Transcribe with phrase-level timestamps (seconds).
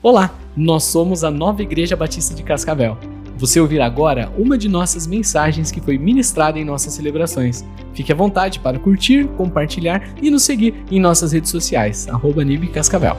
[0.00, 2.96] Olá, nós somos a Nova Igreja Batista de Cascavel.
[3.36, 7.64] Você ouvirá agora uma de nossas mensagens que foi ministrada em nossas celebrações.
[7.94, 12.42] Fique à vontade para curtir, compartilhar e nos seguir em nossas redes sociais, arroba
[12.72, 13.16] Cascavel.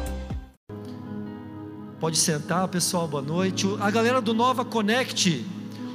[2.00, 3.68] Pode sentar, pessoal, boa noite.
[3.82, 5.46] A galera do Nova Connect,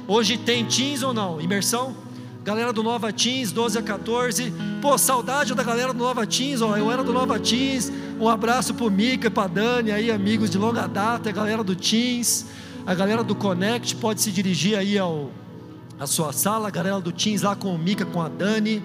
[0.07, 1.41] hoje tem Teams ou não?
[1.41, 1.95] Imersão?
[2.45, 4.53] Galera do Nova Teams, 12 a 14.
[4.79, 6.77] Pô, saudade da galera do Nova Teams, ó.
[6.77, 7.91] Eu era do Nova Teams.
[8.19, 11.75] Um abraço pro Mica e pra Dani aí, amigos de longa data, a galera do
[11.75, 12.45] Teams,
[12.85, 15.31] a galera do Connect pode se dirigir aí ao
[15.99, 18.83] a sua sala, a galera do Teams lá com o Mica, com a Dani.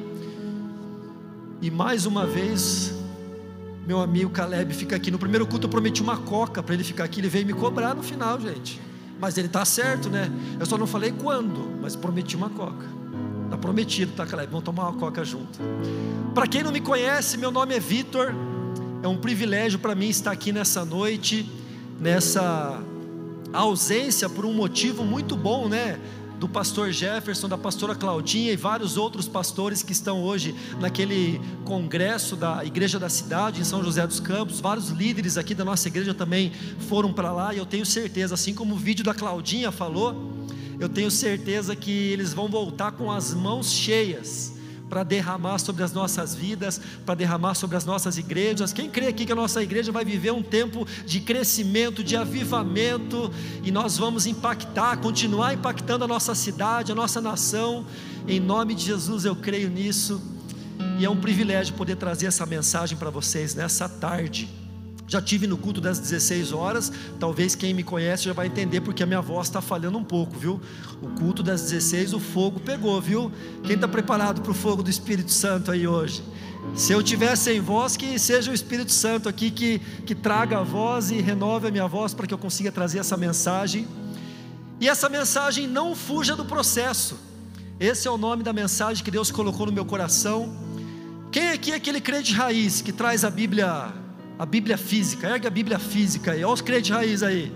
[1.60, 2.95] E mais uma vez,
[3.87, 5.10] meu amigo Caleb fica aqui.
[5.10, 7.95] No primeiro culto eu prometi uma coca para ele ficar aqui, ele veio me cobrar
[7.95, 8.80] no final, gente.
[9.20, 10.32] Mas ele tá certo, né?
[10.59, 12.99] Eu só não falei quando, mas prometi uma coca.
[13.50, 14.48] Está prometido, tá, Caleb?
[14.48, 15.59] Vamos tomar uma coca junto.
[16.32, 18.32] Para quem não me conhece, meu nome é Vitor.
[19.02, 21.50] É um privilégio para mim estar aqui nessa noite,
[21.98, 22.80] nessa
[23.52, 25.98] ausência por um motivo muito bom, né?
[26.38, 32.37] Do pastor Jefferson, da pastora Claudinha e vários outros pastores que estão hoje naquele congresso
[32.37, 34.60] da Igreja da Cidade em São José dos Campos.
[34.60, 36.52] Vários líderes aqui da nossa igreja também
[36.88, 40.38] foram para lá e eu tenho certeza, assim como o vídeo da Claudinha falou,
[40.80, 44.54] eu tenho certeza que eles vão voltar com as mãos cheias
[44.88, 48.73] para derramar sobre as nossas vidas, para derramar sobre as nossas igrejas.
[48.73, 53.30] Quem crê aqui que a nossa igreja vai viver um tempo de crescimento, de avivamento,
[53.62, 57.86] e nós vamos impactar, continuar impactando a nossa cidade, a nossa nação.
[58.26, 60.20] Em nome de Jesus eu creio nisso.
[60.98, 64.59] E é um privilégio poder trazer essa mensagem para vocês nessa tarde.
[65.11, 66.93] Já tive no culto das 16 horas.
[67.19, 70.39] Talvez quem me conhece já vai entender porque a minha voz está falhando um pouco,
[70.39, 70.61] viu?
[71.03, 73.33] O culto das 16, o fogo pegou, viu?
[73.65, 76.22] Quem está preparado para o fogo do Espírito Santo aí hoje?
[76.77, 80.62] Se eu tiver sem voz, que seja o Espírito Santo aqui que, que traga a
[80.62, 83.88] voz e renove a minha voz para que eu consiga trazer essa mensagem.
[84.81, 87.19] E essa mensagem não fuja do processo.
[87.81, 90.54] Esse é o nome da mensagem que Deus colocou no meu coração.
[91.32, 93.93] Quem aqui é aquele crente raiz que traz a Bíblia
[94.40, 97.52] a Bíblia física, ergue a Bíblia física aí, olha os crentes raiz aí.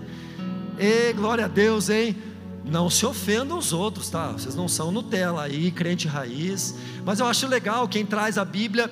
[0.77, 2.15] E glória a Deus, hein?
[2.63, 4.27] Não se ofendam os outros, tá?
[4.33, 6.75] Vocês não são Nutella aí, crente raiz.
[7.03, 8.91] Mas eu acho legal quem traz a Bíblia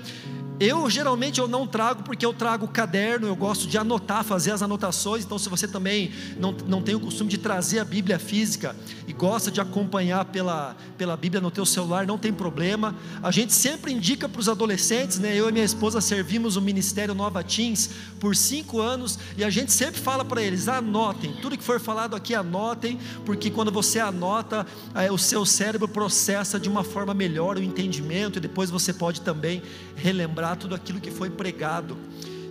[0.59, 4.61] eu geralmente eu não trago porque eu trago caderno, eu gosto de anotar, fazer as
[4.61, 5.25] anotações.
[5.25, 8.75] Então, se você também não, não tem o costume de trazer a Bíblia física
[9.07, 12.95] e gosta de acompanhar pela, pela Bíblia no teu celular, não tem problema.
[13.21, 15.35] A gente sempre indica para os adolescentes, né?
[15.35, 17.89] Eu e minha esposa servimos o Ministério Nova Teens
[18.19, 22.15] por cinco anos e a gente sempre fala para eles: anotem, tudo que for falado
[22.15, 27.57] aqui anotem, porque quando você anota, é, o seu cérebro processa de uma forma melhor
[27.57, 29.61] o entendimento e depois você pode também
[29.95, 31.97] relembrar tudo aquilo que foi pregado.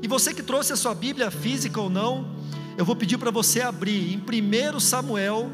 [0.02, 2.26] E você que trouxe a sua Bíblia física ou não,
[2.76, 5.50] eu vou pedir para você abrir em 1 Samuel,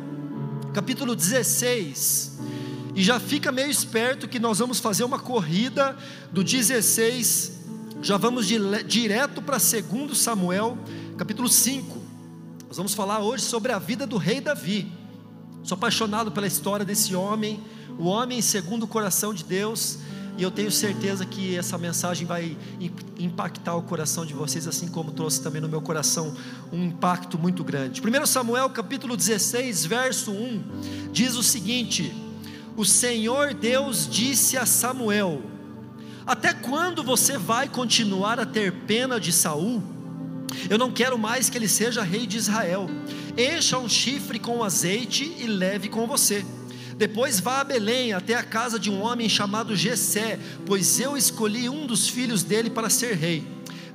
[0.73, 2.39] capítulo 16.
[2.95, 5.97] E já fica meio esperto que nós vamos fazer uma corrida
[6.33, 7.53] do 16,
[8.01, 10.79] já vamos direto para 2 Samuel,
[11.17, 12.01] capítulo 5.
[12.69, 14.91] Nós vamos falar hoje sobre a vida do rei Davi.
[15.65, 17.61] Sou apaixonado pela história desse homem,
[17.99, 19.99] o homem segundo o coração de Deus.
[20.39, 22.57] E eu tenho certeza que essa mensagem vai
[23.19, 26.33] impactar o coração de vocês, assim como trouxe também no meu coração
[26.73, 28.01] um impacto muito grande.
[28.01, 32.15] 1 Samuel capítulo 16, verso 1, diz o seguinte:
[32.77, 35.43] O Senhor Deus disse a Samuel:
[36.25, 39.83] Até quando você vai continuar a ter pena de Saul?
[40.71, 42.89] Eu não quero mais que ele seja rei de Israel.
[43.37, 46.47] Encha um chifre com azeite e leve com você.
[46.99, 50.37] Depois vá a Belém, até a casa de um homem chamado Gesé,
[50.67, 53.47] pois eu escolhi um dos filhos dele para ser rei.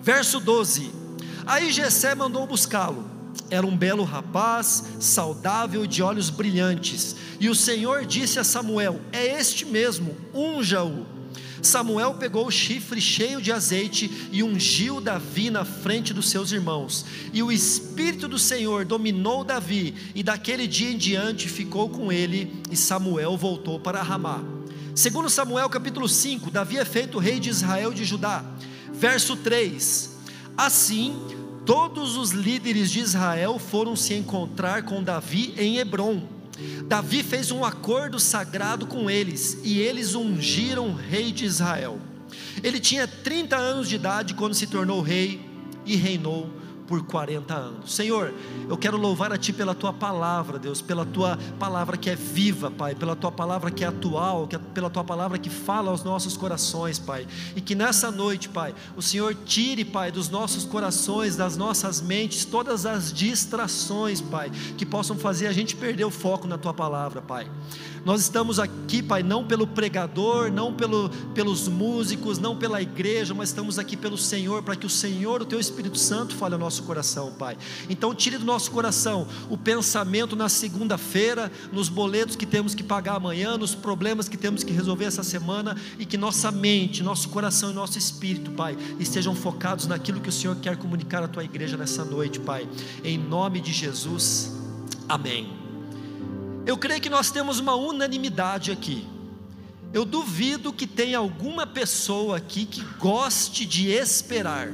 [0.02, 0.90] Verso 12.
[1.46, 3.12] Aí Gesé mandou buscá-lo.
[3.50, 7.18] Era um belo rapaz, saudável e de olhos brilhantes.
[7.41, 11.06] E o Senhor disse a Samuel: É este mesmo, unja-o.
[11.63, 17.06] Samuel pegou o chifre cheio de azeite e ungiu Davi na frente dos seus irmãos.
[17.31, 22.61] E o Espírito do Senhor dominou Davi, e daquele dia em diante ficou com ele,
[22.70, 24.43] e Samuel voltou para Ramá.
[24.93, 28.43] Segundo Samuel capítulo 5, Davi é feito rei de Israel e de Judá.
[28.91, 30.17] Verso 3:
[30.58, 31.16] Assim,
[31.66, 36.33] todos os líderes de Israel foram se encontrar com Davi em Hebron
[36.85, 42.00] Davi fez um acordo sagrado com eles e eles ungiram rei de Israel.
[42.61, 45.41] Ele tinha 30 anos de idade quando se tornou rei
[45.85, 46.50] e reinou
[46.88, 47.94] por 40 anos.
[47.94, 48.34] Senhor,
[48.68, 52.70] eu quero louvar a Ti pela Tua palavra, Deus, pela Tua palavra que é viva,
[52.70, 56.35] Pai, pela Tua palavra que é atual, é, pela Tua palavra que fala aos nossos
[56.35, 57.28] corações, Pai.
[57.56, 62.46] E que nessa noite, Pai, o Senhor tire, Pai, dos nossos corações, das nossas mentes,
[62.46, 67.22] todas as distrações, Pai, que possam fazer a gente perder o foco na Tua palavra,
[67.22, 67.50] Pai.
[68.06, 73.50] Nós estamos aqui, Pai, não pelo pregador, não pelo, pelos músicos, não pela igreja, mas
[73.50, 76.83] estamos aqui pelo Senhor, para que o Senhor, o Teu Espírito Santo, fale ao nosso
[76.84, 77.58] coração, Pai.
[77.90, 83.16] Então, tire do nosso coração o pensamento na segunda-feira, nos boletos que temos que pagar
[83.16, 87.72] amanhã, nos problemas que temos que resolver essa semana, e que nossa mente, nosso coração
[87.72, 91.78] e nosso espírito, Pai, estejam focados naquilo que o Senhor quer comunicar à Tua igreja
[91.78, 92.68] nessa noite, Pai.
[93.03, 94.52] Em nome de Jesus,
[95.08, 95.52] amém.
[96.66, 99.06] Eu creio que nós temos uma unanimidade aqui.
[99.94, 104.70] Eu duvido que tenha alguma pessoa aqui que goste de esperar.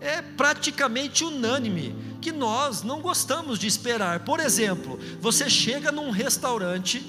[0.00, 4.20] É praticamente unânime que nós não gostamos de esperar.
[4.20, 7.04] Por exemplo, você chega num restaurante,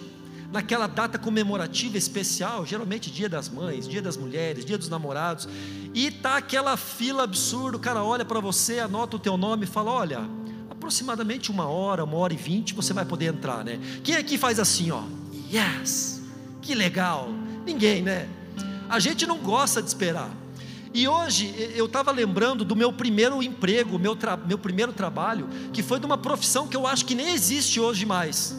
[0.52, 5.48] naquela data comemorativa especial, geralmente Dia das Mães, Dia das Mulheres, Dia dos Namorados,
[5.94, 9.68] e tá aquela fila absurda, o cara olha para você, anota o teu nome e
[9.68, 10.22] fala: "Olha,
[10.70, 13.80] aproximadamente uma hora, uma hora e vinte, você vai poder entrar, né?
[14.04, 15.04] Quem aqui faz assim, ó?
[15.52, 16.22] Yes!
[16.62, 17.30] Que legal!
[17.66, 18.28] Ninguém, né?
[18.90, 20.32] A gente não gosta de esperar.
[20.94, 26.00] E hoje eu estava lembrando do meu primeiro emprego, meu, meu primeiro trabalho, que foi
[26.00, 28.56] de uma profissão que eu acho que nem existe hoje mais.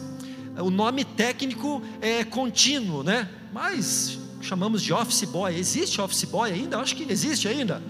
[0.57, 3.29] O nome técnico é contínuo, né?
[3.51, 5.55] Mas chamamos de office boy.
[5.55, 6.77] Existe office boy ainda?
[6.77, 7.81] Eu acho que existe ainda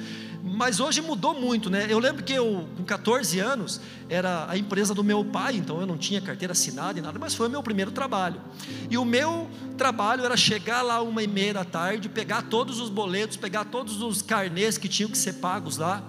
[0.62, 1.88] mas hoje mudou muito, né?
[1.90, 5.88] Eu lembro que eu, com 14 anos, era a empresa do meu pai, então eu
[5.88, 8.40] não tinha carteira assinada e nada, mas foi o meu primeiro trabalho.
[8.88, 12.92] E o meu trabalho era chegar lá uma e meia da tarde, pegar todos os
[12.92, 16.04] boletos, pegar todos os carnês que tinham que ser pagos lá.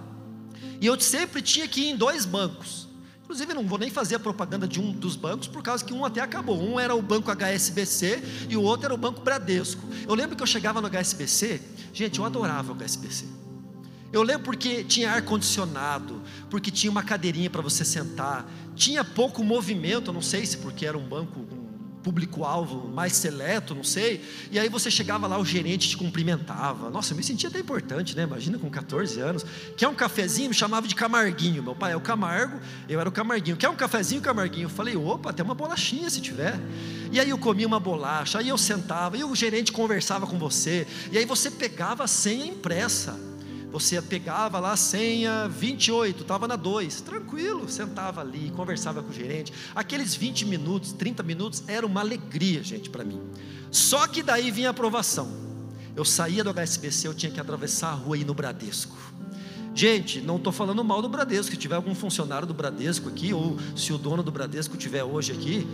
[0.83, 2.87] E eu sempre tinha que ir em dois bancos.
[3.23, 6.05] Inclusive, não vou nem fazer a propaganda de um dos bancos, por causa que um
[6.05, 6.63] até acabou.
[6.63, 9.83] Um era o banco HSBC e o outro era o banco Bradesco.
[10.07, 11.59] Eu lembro que eu chegava no HSBC,
[11.95, 13.42] gente, eu adorava o HSBC.
[14.13, 16.21] Eu lembro porque tinha ar condicionado,
[16.51, 20.99] porque tinha uma cadeirinha para você sentar, tinha pouco movimento, não sei se porque era
[20.99, 21.47] um banco
[22.03, 24.23] público-alvo mais seleto, não sei.
[24.51, 26.91] E aí você chegava lá, o gerente te cumprimentava.
[26.91, 28.25] Nossa, eu me sentia até importante, né?
[28.25, 29.47] Imagina com 14 anos.
[29.77, 30.49] Quer um cafezinho?
[30.49, 31.63] Me chamava de Camarguinho.
[31.63, 33.57] Meu pai é o Camargo, eu era o Camarguinho.
[33.57, 34.67] Quer um cafezinho, Camarguinho?
[34.67, 36.59] Eu falei, opa, tem uma bolachinha se tiver.
[37.11, 40.87] E aí eu comia uma bolacha, aí eu sentava, e o gerente conversava com você.
[41.11, 43.32] E aí você pegava a senha impressa.
[43.73, 49.13] Você pegava lá a senha 28, estava na 2, tranquilo, sentava ali, conversava com o
[49.13, 49.51] gerente.
[49.75, 53.19] Aqueles 20 minutos, 30 minutos, era uma alegria, gente, para mim.
[53.71, 55.33] Só que daí vinha a aprovação.
[55.97, 58.95] Eu saía do HSBC, eu tinha que atravessar a rua e ir no Bradesco.
[59.75, 61.53] Gente, não estou falando mal do Bradesco.
[61.53, 65.33] Se tiver algum funcionário do Bradesco aqui, ou se o dono do Bradesco tiver hoje
[65.33, 65.67] aqui,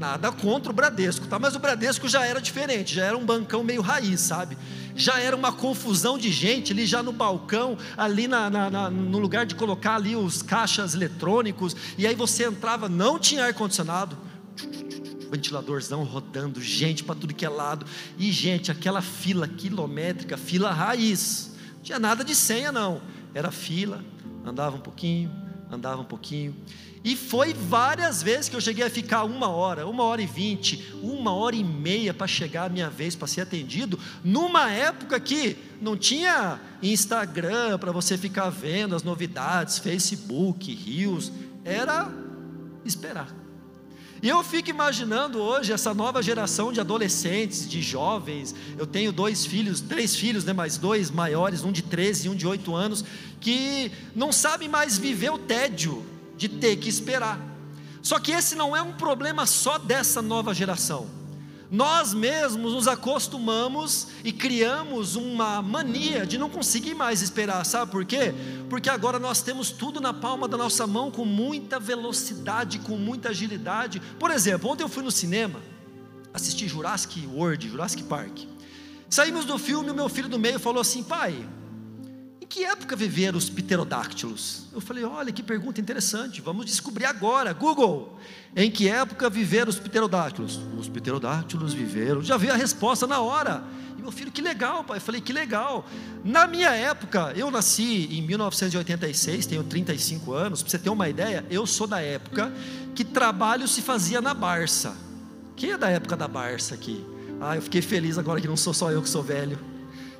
[0.00, 1.38] nada contra o Bradesco, tá?
[1.38, 4.56] Mas o Bradesco já era diferente, já era um bancão meio raiz, sabe?
[4.94, 9.18] já era uma confusão de gente ali já no balcão, ali na, na, na, no
[9.18, 14.16] lugar de colocar ali os caixas eletrônicos, e aí você entrava, não tinha ar-condicionado,
[15.30, 17.86] ventiladorzão rodando, gente para tudo que é lado,
[18.18, 23.00] e gente, aquela fila quilométrica, fila raiz, não tinha nada de senha não,
[23.34, 24.04] era fila,
[24.44, 25.30] andava um pouquinho,
[25.70, 26.54] andava um pouquinho,
[27.02, 30.92] e foi várias vezes que eu cheguei a ficar uma hora, uma hora e vinte,
[31.02, 35.56] uma hora e meia para chegar a minha vez para ser atendido, numa época que
[35.80, 41.32] não tinha Instagram para você ficar vendo as novidades, Facebook, Rios,
[41.64, 42.12] era
[42.84, 43.34] esperar.
[44.22, 48.54] E eu fico imaginando hoje essa nova geração de adolescentes, de jovens.
[48.76, 52.34] Eu tenho dois filhos, três filhos, né, mais dois maiores, um de 13 e um
[52.34, 53.02] de 8 anos,
[53.40, 56.04] que não sabem mais viver o tédio
[56.40, 57.38] de ter que esperar.
[58.00, 61.06] Só que esse não é um problema só dessa nova geração.
[61.70, 68.06] Nós mesmos nos acostumamos e criamos uma mania de não conseguir mais esperar, sabe por
[68.06, 68.34] quê?
[68.70, 73.28] Porque agora nós temos tudo na palma da nossa mão com muita velocidade, com muita
[73.28, 74.00] agilidade.
[74.18, 75.60] Por exemplo, ontem eu fui no cinema,
[76.32, 78.40] assisti Jurassic World, Jurassic Park.
[79.10, 81.46] Saímos do filme, o meu filho do meio falou assim: pai,
[82.50, 84.64] que época viveram os pterodáctilos?
[84.72, 87.52] Eu falei, olha que pergunta interessante, vamos descobrir agora.
[87.52, 88.18] Google,
[88.56, 90.58] em que época viveram os pterodáctilos?
[90.76, 93.62] Os pterodáctilos viveram, já veio a resposta na hora.
[93.96, 94.96] E meu filho, que legal, pai.
[94.96, 95.86] Eu falei, que legal.
[96.24, 101.46] Na minha época, eu nasci em 1986, tenho 35 anos, para você ter uma ideia,
[101.48, 102.52] eu sou da época
[102.96, 104.96] que trabalho se fazia na Barça.
[105.54, 107.04] Quem é da época da Barça aqui?
[107.40, 109.56] Ah, eu fiquei feliz agora que não sou só eu que sou velho.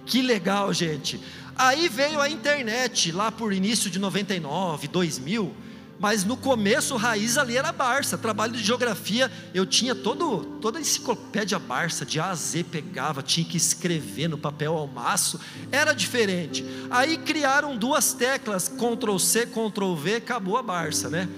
[0.07, 1.21] Que legal, gente.
[1.63, 5.55] Aí veio a internet, lá por início de 99, 2000,
[5.99, 8.17] mas no começo, raiz ali era Barça.
[8.17, 13.23] Trabalho de geografia, eu tinha todo, toda a enciclopédia Barça, de A a Z pegava,
[13.23, 15.39] tinha que escrever no papel ao maço,
[15.71, 16.65] era diferente.
[16.91, 21.29] Aí criaram duas teclas, Ctrl C, Ctrl V, acabou a Barça, né?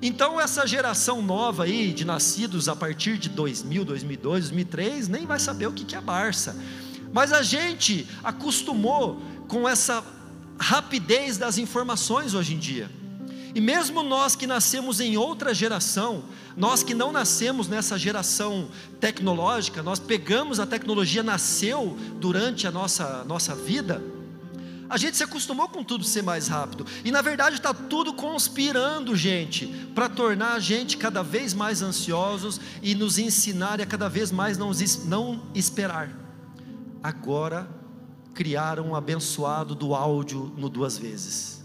[0.00, 5.38] Então essa geração nova aí, de nascidos a partir de 2000, 2002, 2003, nem vai
[5.38, 6.56] saber o que é Barça.
[7.12, 9.20] Mas a gente acostumou
[9.50, 10.04] com essa
[10.60, 12.88] rapidez das informações hoje em dia.
[13.52, 16.22] E mesmo nós que nascemos em outra geração,
[16.56, 18.68] nós que não nascemos nessa geração
[19.00, 24.00] tecnológica, nós pegamos a tecnologia, nasceu durante a nossa, nossa vida,
[24.88, 26.86] a gente se acostumou com tudo ser mais rápido.
[27.04, 29.66] E na verdade está tudo conspirando, gente,
[29.96, 34.56] para tornar a gente cada vez mais ansiosos e nos ensinar a cada vez mais
[34.56, 34.70] não,
[35.06, 36.08] não esperar.
[37.02, 37.79] Agora
[38.34, 41.62] criaram um abençoado do áudio no duas vezes.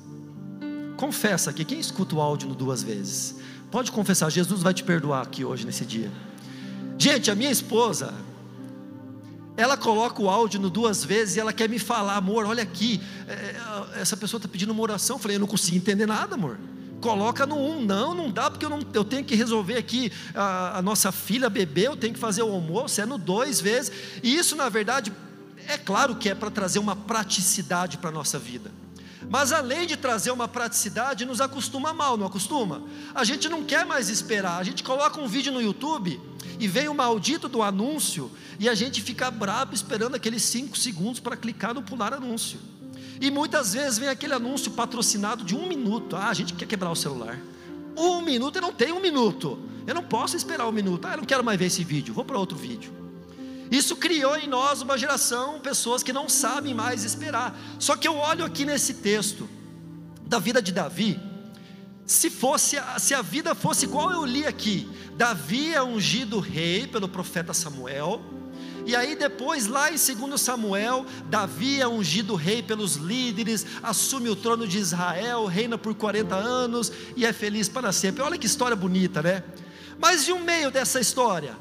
[0.97, 3.35] Confessa aqui, quem escuta o áudio no duas vezes?
[3.69, 6.11] Pode confessar, Jesus vai te perdoar aqui hoje, nesse dia.
[6.97, 8.13] Gente, a minha esposa,
[9.57, 13.01] ela coloca o áudio no duas vezes e ela quer me falar, amor, olha aqui,
[13.27, 15.17] é, é, essa pessoa está pedindo uma oração.
[15.17, 16.57] Eu falei, eu não consigo entender nada, amor.
[17.01, 20.79] Coloca no um, não, não dá, porque eu, não, eu tenho que resolver aqui a,
[20.79, 23.91] a nossa filha beber, eu tenho que fazer o almoço, é no dois vezes.
[24.23, 25.11] E isso, na verdade,
[25.67, 28.71] é claro que é para trazer uma praticidade para a nossa vida.
[29.29, 32.83] Mas além de trazer uma praticidade, nos acostuma mal, não acostuma?
[33.13, 36.19] A gente não quer mais esperar, a gente coloca um vídeo no YouTube
[36.59, 41.19] e vem o maldito do anúncio e a gente fica brabo esperando aqueles cinco segundos
[41.19, 42.59] para clicar no pular anúncio.
[43.19, 46.15] E muitas vezes vem aquele anúncio patrocinado de um minuto.
[46.15, 47.39] Ah, a gente quer quebrar o celular.
[47.97, 49.57] Um minuto, eu não tenho um minuto.
[49.87, 51.05] Eu não posso esperar um minuto.
[51.05, 53.04] Ah, eu não quero mais ver esse vídeo, vou para outro vídeo.
[53.71, 57.57] Isso criou em nós uma geração, pessoas que não sabem mais esperar.
[57.79, 59.49] Só que eu olho aqui nesse texto
[60.27, 61.19] da vida de Davi,
[62.05, 67.09] se fosse se a vida fosse igual eu li aqui, Davi é ungido rei pelo
[67.09, 68.21] profeta Samuel,
[68.85, 74.35] e aí depois lá em 2 Samuel, Davi é ungido rei pelos líderes, assume o
[74.35, 78.21] trono de Israel, reina por 40 anos e é feliz para sempre.
[78.21, 79.43] Olha que história bonita, né?
[79.97, 81.57] Mas no meio dessa história,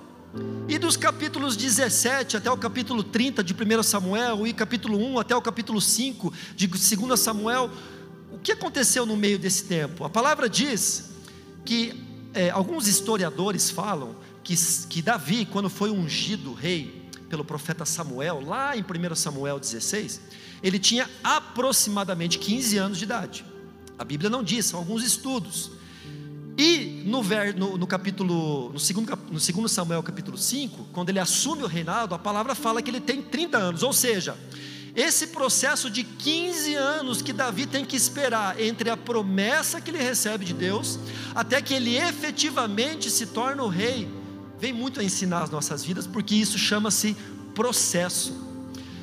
[0.68, 5.36] e dos capítulos 17 até o capítulo 30 de 1 Samuel, e capítulo 1 até
[5.36, 7.70] o capítulo 5 de 2 Samuel,
[8.32, 10.04] o que aconteceu no meio desse tempo?
[10.04, 11.10] A palavra diz
[11.64, 14.54] que é, alguns historiadores falam que,
[14.88, 20.20] que Davi, quando foi ungido rei pelo profeta Samuel, lá em 1 Samuel 16,
[20.62, 23.44] ele tinha aproximadamente 15 anos de idade.
[23.98, 25.70] A Bíblia não diz, são alguns estudos.
[26.56, 27.22] E no,
[27.56, 32.14] no, no, capítulo, no segundo, no segundo Samuel capítulo 5, quando ele assume o reinado,
[32.14, 34.36] a palavra fala que ele tem 30 anos, ou seja,
[34.94, 39.98] esse processo de 15 anos que Davi tem que esperar entre a promessa que ele
[39.98, 41.00] recebe de Deus,
[41.34, 44.08] até que ele efetivamente se torna o rei,
[44.56, 47.16] vem muito a ensinar as nossas vidas, porque isso chama-se
[47.56, 48.32] processo.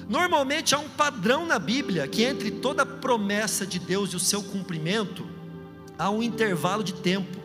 [0.08, 4.42] Normalmente há um padrão na Bíblia que entre toda promessa de Deus e o seu
[4.42, 5.26] cumprimento,
[5.98, 7.41] há um intervalo de tempo.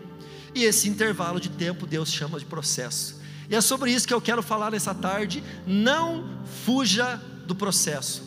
[0.56, 3.20] E esse intervalo de tempo Deus chama de processo.
[3.50, 5.44] E é sobre isso que eu quero falar nessa tarde.
[5.66, 6.30] Não
[6.64, 8.22] fuja do processo.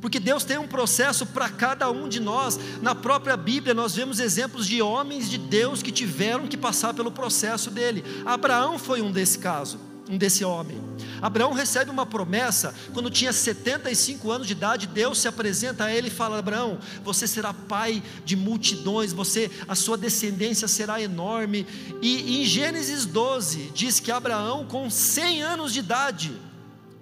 [0.00, 2.58] Porque Deus tem um processo para cada um de nós.
[2.80, 7.12] Na própria Bíblia, nós vemos exemplos de homens de Deus que tiveram que passar pelo
[7.12, 8.02] processo dele.
[8.24, 10.78] Abraão foi um desse caso desse homem.
[11.20, 14.86] Abraão recebe uma promessa quando tinha 75 anos de idade.
[14.86, 19.74] Deus se apresenta a ele e fala: Abraão, você será pai de multidões, você, a
[19.74, 21.66] sua descendência será enorme.
[22.00, 26.36] E em Gênesis 12 diz que Abraão, com 100 anos de idade,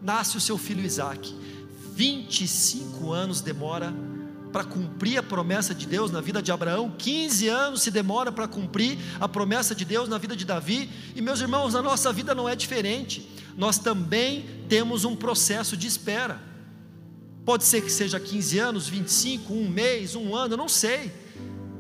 [0.01, 1.35] nasce o seu filho Isaac.
[1.95, 3.95] 25 anos demora
[4.55, 8.47] para cumprir a promessa de Deus na vida de Abraão, 15 anos se demora para
[8.47, 12.37] cumprir a promessa de Deus na vida de Davi, e meus irmãos, a nossa vida
[12.37, 16.41] não é diferente, nós também temos um processo de espera.
[17.45, 21.13] Pode ser que seja 15 anos, 25, um mês, um ano, não sei.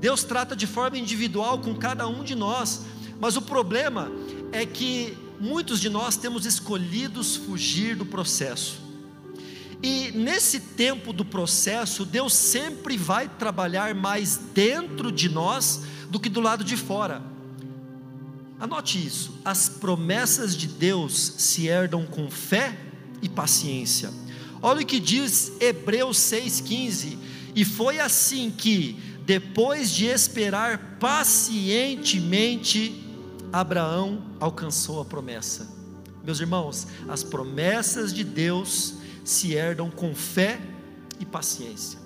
[0.01, 2.87] Deus trata de forma individual com cada um de nós,
[3.21, 4.11] mas o problema
[4.51, 8.84] é que muitos de nós temos escolhidos fugir do processo.
[9.85, 16.31] E nesse tempo do processo, Deus sempre vai trabalhar mais dentro de nós do que
[16.31, 17.23] do lado de fora.
[18.59, 22.79] Anote isso: as promessas de Deus se herdam com fé
[23.21, 24.11] e paciência.
[24.63, 27.19] Olha o que diz Hebreus 6,15:
[27.55, 33.05] E foi assim que, depois de esperar pacientemente,
[33.53, 35.69] Abraão alcançou a promessa.
[36.25, 40.61] Meus irmãos, as promessas de Deus se herdam com fé
[41.19, 41.99] e paciência.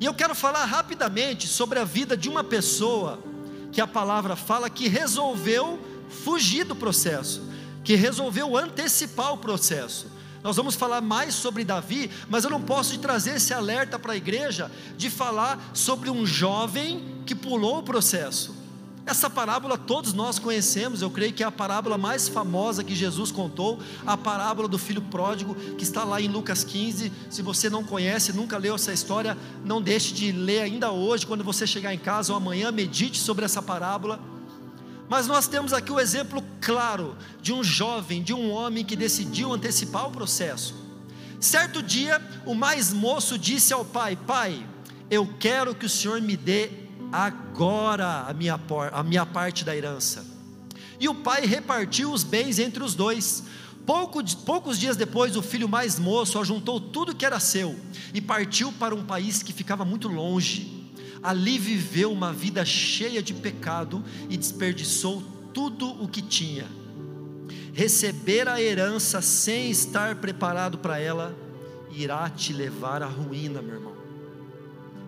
[0.00, 3.22] E eu quero falar rapidamente sobre a vida de uma pessoa
[3.70, 7.42] que a palavra fala que resolveu fugir do processo,
[7.84, 10.10] que resolveu antecipar o processo.
[10.42, 14.16] Nós vamos falar mais sobre Davi, mas eu não posso trazer esse alerta para a
[14.16, 18.55] igreja de falar sobre um jovem que pulou o processo.
[19.06, 23.30] Essa parábola todos nós conhecemos, eu creio que é a parábola mais famosa que Jesus
[23.30, 27.12] contou, a parábola do filho pródigo, que está lá em Lucas 15.
[27.30, 31.44] Se você não conhece, nunca leu essa história, não deixe de ler ainda hoje, quando
[31.44, 34.18] você chegar em casa ou amanhã, medite sobre essa parábola.
[35.08, 39.52] Mas nós temos aqui o exemplo claro de um jovem, de um homem que decidiu
[39.52, 40.74] antecipar o processo.
[41.38, 44.66] Certo dia, o mais moço disse ao pai: Pai,
[45.08, 46.85] eu quero que o senhor me dê
[47.24, 48.60] agora a minha,
[48.92, 50.24] a minha parte da herança.
[51.00, 53.44] E o pai repartiu os bens entre os dois.
[53.86, 57.78] Pouco, poucos dias depois, o filho mais moço ajuntou tudo que era seu
[58.12, 60.90] e partiu para um país que ficava muito longe.
[61.22, 65.22] Ali viveu uma vida cheia de pecado e desperdiçou
[65.54, 66.66] tudo o que tinha.
[67.72, 71.34] Receber a herança sem estar preparado para ela
[71.90, 73.95] irá te levar à ruína, meu irmão.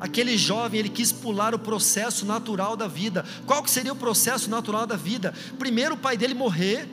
[0.00, 3.24] Aquele jovem, ele quis pular o processo natural da vida.
[3.46, 5.34] Qual que seria o processo natural da vida?
[5.58, 6.88] Primeiro o pai dele morrer,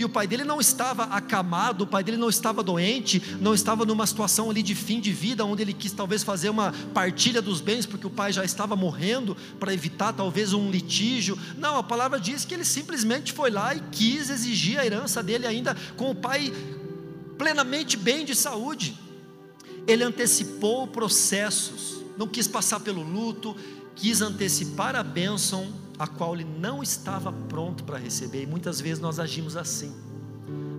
[0.00, 3.84] e o pai dele não estava acamado, o pai dele não estava doente, não estava
[3.84, 7.60] numa situação ali de fim de vida, onde ele quis talvez fazer uma partilha dos
[7.60, 11.38] bens, porque o pai já estava morrendo, para evitar talvez um litígio.
[11.58, 15.46] Não, a palavra diz que ele simplesmente foi lá e quis exigir a herança dele
[15.46, 16.50] ainda com o pai
[17.36, 18.96] plenamente bem de saúde.
[19.86, 23.56] Ele antecipou processos não quis passar pelo luto,
[23.96, 29.00] quis antecipar a bênção a qual ele não estava pronto para receber, e muitas vezes
[29.00, 29.90] nós agimos assim.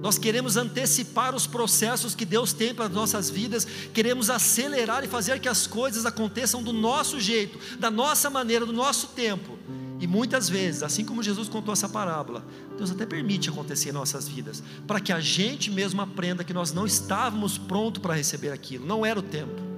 [0.03, 5.07] Nós queremos antecipar os processos que Deus tem para as nossas vidas, queremos acelerar e
[5.07, 9.57] fazer que as coisas aconteçam do nosso jeito, da nossa maneira, do nosso tempo.
[9.99, 12.45] E muitas vezes, assim como Jesus contou essa parábola,
[12.77, 16.71] Deus até permite acontecer em nossas vidas, para que a gente mesmo aprenda que nós
[16.71, 19.70] não estávamos prontos para receber aquilo, não era o tempo.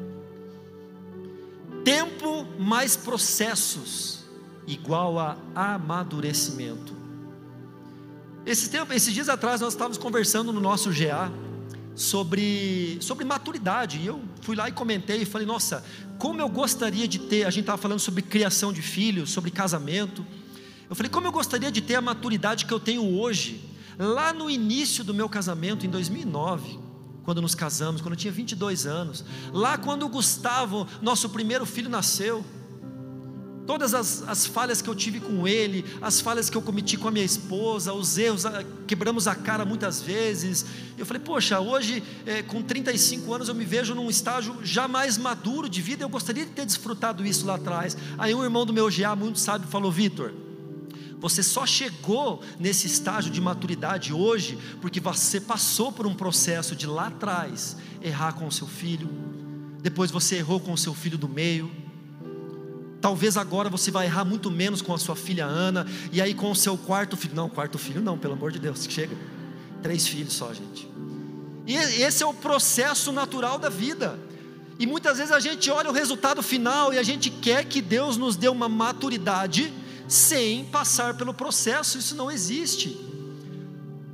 [2.24, 4.24] Tempo mais processos
[4.66, 6.96] igual a amadurecimento.
[8.46, 11.30] Esse tempo, esses dias atrás nós estávamos conversando no nosso GA
[11.94, 13.98] sobre, sobre maturidade.
[13.98, 15.84] E eu fui lá e comentei e falei: Nossa,
[16.18, 17.44] como eu gostaria de ter.
[17.46, 20.26] A gente estava falando sobre criação de filhos, sobre casamento.
[20.90, 23.62] Eu falei: Como eu gostaria de ter a maturidade que eu tenho hoje,
[24.00, 26.93] lá no início do meu casamento, em 2009
[27.24, 29.24] quando nos casamos, quando eu tinha 22 anos.
[29.52, 32.44] Lá, quando o Gustavo, nosso primeiro filho, nasceu.
[33.66, 37.08] Todas as, as falhas que eu tive com ele, as falhas que eu cometi com
[37.08, 38.44] a minha esposa, os erros,
[38.86, 40.66] quebramos a cara muitas vezes.
[40.98, 45.18] Eu falei, poxa, hoje, é, com 35 anos, eu me vejo num estágio já mais
[45.18, 46.04] maduro de vida.
[46.04, 47.96] Eu gostaria de ter desfrutado isso lá atrás.
[48.18, 50.34] Aí, um irmão do meu GA, muito sábio, falou: Vitor,
[51.24, 56.86] você só chegou nesse estágio de maturidade hoje porque você passou por um processo de
[56.86, 59.10] lá atrás errar com o seu filho,
[59.82, 61.72] depois você errou com o seu filho do meio.
[63.00, 66.52] Talvez agora você vai errar muito menos com a sua filha Ana, e aí com
[66.52, 67.34] o seu quarto filho.
[67.34, 69.16] Não, quarto filho não, pelo amor de Deus, chega.
[69.82, 70.90] Três filhos só, gente.
[71.66, 74.20] E esse é o processo natural da vida.
[74.78, 78.18] E muitas vezes a gente olha o resultado final e a gente quer que Deus
[78.18, 79.72] nos dê uma maturidade
[80.08, 82.98] sem passar pelo processo, isso não existe.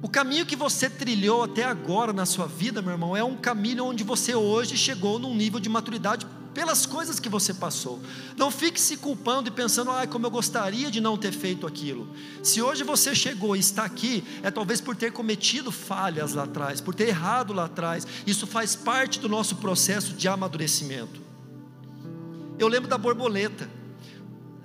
[0.02, 3.86] O caminho que você trilhou até agora na sua vida, meu irmão, é um caminho
[3.86, 8.02] onde você hoje chegou num nível de maturidade pelas coisas que você passou.
[8.38, 12.08] Não fique se culpando e pensando, ai, como eu gostaria de não ter feito aquilo.
[12.41, 16.80] Se hoje você chegou e está aqui, é talvez por ter cometido falhas lá atrás,
[16.80, 18.08] por ter errado lá atrás.
[18.25, 21.21] Isso faz parte do nosso processo de amadurecimento.
[22.58, 23.69] Eu lembro da borboleta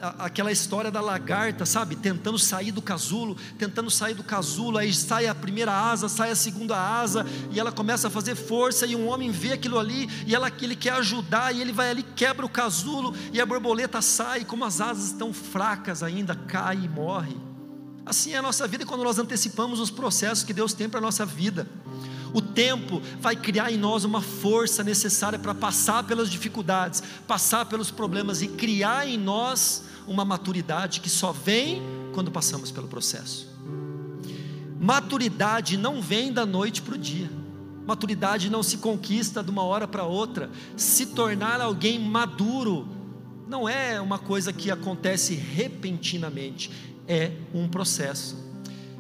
[0.01, 1.97] aquela história da lagarta, sabe?
[1.97, 6.37] Tentando sair do casulo, tentando sair do casulo, aí sai a primeira asa, sai a
[6.37, 10.35] segunda asa, e ela começa a fazer força, e um homem vê aquilo ali, e
[10.35, 14.45] ela, ele quer ajudar, e ele vai ali, quebra o casulo, e a borboleta sai,
[14.45, 17.37] como as asas estão fracas ainda, cai e morre.
[18.07, 21.03] Assim é a nossa vida quando nós antecipamos os processos que Deus tem para a
[21.03, 21.67] nossa vida.
[22.35, 27.93] O tempo vai criar em nós uma força necessária para passar pelas dificuldades, passar pelos
[27.93, 31.81] problemas e criar em nós uma maturidade que só vem
[32.13, 33.49] quando passamos pelo processo.
[34.81, 37.31] Maturidade não vem da noite para o dia.
[37.87, 40.51] Maturidade não se conquista de uma hora para outra.
[40.77, 42.89] Se tornar alguém maduro
[43.47, 46.71] não é uma coisa que acontece repentinamente,
[47.07, 48.37] é um processo.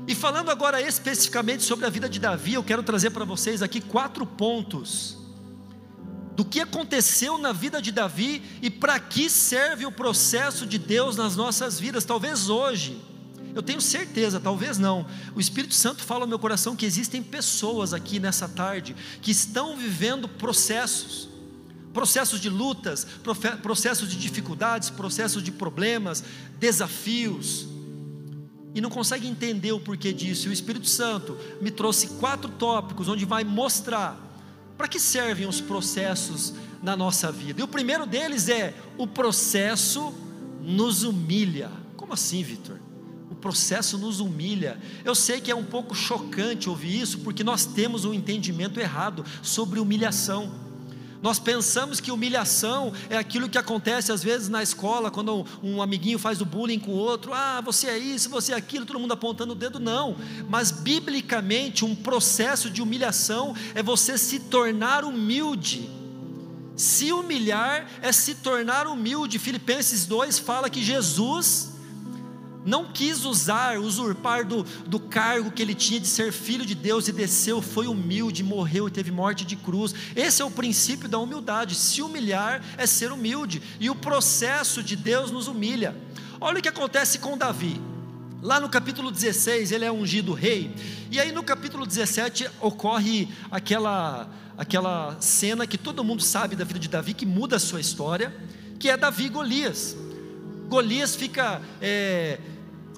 [0.06, 3.80] E falando agora especificamente sobre a vida de Davi, eu quero trazer para vocês aqui
[3.80, 5.16] quatro pontos
[6.36, 11.16] do que aconteceu na vida de Davi e para que serve o processo de Deus
[11.16, 12.04] nas nossas vidas.
[12.04, 13.00] Talvez hoje,
[13.54, 17.94] eu tenho certeza, talvez não, o Espírito Santo fala ao meu coração que existem pessoas
[17.94, 21.28] aqui nessa tarde que estão vivendo processos,
[21.94, 23.06] processos de lutas,
[23.62, 26.22] processos de dificuldades, processos de problemas,
[26.58, 27.68] desafios,
[28.74, 30.48] e não conseguem entender o porquê disso.
[30.48, 34.20] E o Espírito Santo me trouxe quatro tópicos onde vai mostrar
[34.76, 37.60] para que servem os processos na nossa vida?
[37.60, 40.12] E o primeiro deles é: o processo
[40.60, 41.70] nos humilha.
[41.96, 42.78] Como assim, Vitor?
[43.30, 44.78] O processo nos humilha.
[45.04, 49.24] Eu sei que é um pouco chocante ouvir isso, porque nós temos um entendimento errado
[49.42, 50.63] sobre humilhação.
[51.24, 56.18] Nós pensamos que humilhação é aquilo que acontece às vezes na escola, quando um amiguinho
[56.18, 59.12] faz o bullying com o outro, ah, você é isso, você é aquilo, todo mundo
[59.12, 60.18] apontando o dedo, não.
[60.50, 65.88] Mas biblicamente, um processo de humilhação é você se tornar humilde.
[66.76, 69.38] Se humilhar é se tornar humilde.
[69.38, 71.73] Filipenses 2 fala que Jesus
[72.64, 77.06] não quis usar, usurpar do, do cargo que ele tinha de ser filho de Deus
[77.08, 79.94] e desceu, foi humilde, morreu e teve morte de cruz.
[80.16, 81.74] Esse é o princípio da humildade.
[81.74, 85.94] Se humilhar é ser humilde, e o processo de Deus nos humilha.
[86.40, 87.80] Olha o que acontece com Davi.
[88.40, 90.74] Lá no capítulo 16, ele é ungido rei,
[91.10, 96.78] e aí no capítulo 17 ocorre aquela, aquela cena que todo mundo sabe da vida
[96.78, 98.34] de Davi, que muda a sua história,
[98.78, 99.96] que é Davi e Golias.
[100.68, 102.38] Golias fica é,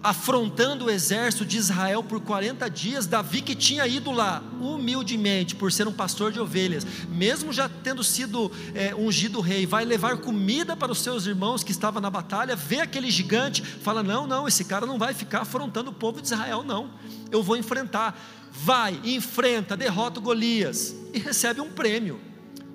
[0.03, 5.73] afrontando o exército de Israel por 40 dias, Davi que tinha ido lá humildemente por
[5.73, 10.77] ser um pastor de ovelhas, mesmo já tendo sido é, ungido rei, vai levar comida
[10.77, 14.65] para os seus irmãos que estavam na batalha, vê aquele gigante, fala: não, não, esse
[14.65, 16.91] cara não vai ficar afrontando o povo de Israel, não.
[17.31, 18.19] Eu vou enfrentar.
[18.53, 22.19] Vai, enfrenta, derrota Golias e recebe um prêmio.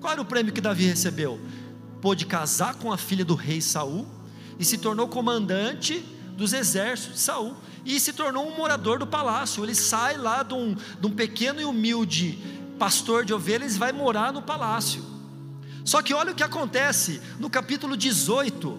[0.00, 1.40] Qual era o prêmio que Davi recebeu?
[2.00, 4.06] Pôde casar com a filha do rei Saul
[4.58, 6.04] e se tornou comandante
[6.36, 9.64] dos exércitos de Saul e se tornou um morador do palácio.
[9.64, 12.38] Ele sai lá de um, de um pequeno e humilde
[12.78, 15.04] pastor de ovelhas e vai morar no palácio.
[15.84, 18.78] Só que olha o que acontece no capítulo 18.